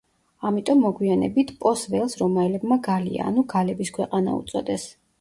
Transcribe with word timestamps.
ამიტომ 0.49 0.79
მოგვიანებით 0.85 1.53
პოს 1.61 1.85
ველს 1.97 2.19
რომაელებმა 2.23 2.81
გალია 2.91 3.31
ანუ 3.31 3.47
გალების 3.57 3.97
ქვეყანა 4.01 4.39
უწოდეს. 4.45 4.93